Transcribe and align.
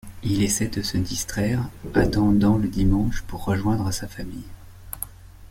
Il 0.23 0.41
essaie 0.41 0.67
de 0.67 0.81
se 0.81 0.97
distraire 0.97 1.69
attendant 1.93 2.57
le 2.57 2.67
dimanche 2.67 3.21
pour 3.21 3.45
rejoindre 3.45 3.91
sa 3.93 4.07
famille. 4.07 4.47